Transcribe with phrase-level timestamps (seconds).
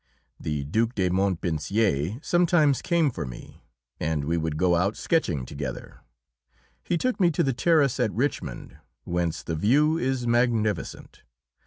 [0.39, 3.61] The Duke de Montpensier sometimes came for me,
[3.99, 6.01] and we would go out sketching together.
[6.83, 11.21] He took me to the terrace at Richmond, whence the view is magnificent.